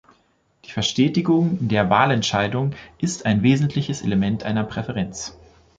Die 0.65 0.71
Verstetigung 0.71 1.59
der 1.67 1.91
Wahlentscheidung 1.91 2.73
ist 2.97 3.27
ein 3.27 3.43
wesentliches 3.43 4.01
Element 4.01 4.41
einer 4.43 4.63
Präferenz. 4.63 5.37